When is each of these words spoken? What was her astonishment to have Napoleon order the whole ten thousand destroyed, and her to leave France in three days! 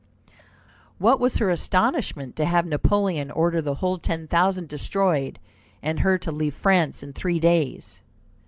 What 0.97 1.19
was 1.19 1.37
her 1.37 1.51
astonishment 1.51 2.35
to 2.37 2.45
have 2.45 2.65
Napoleon 2.65 3.29
order 3.29 3.61
the 3.61 3.75
whole 3.75 3.99
ten 3.99 4.25
thousand 4.27 4.67
destroyed, 4.67 5.37
and 5.83 5.99
her 5.99 6.17
to 6.17 6.31
leave 6.31 6.55
France 6.55 7.03
in 7.03 7.13
three 7.13 7.39
days! 7.39 8.01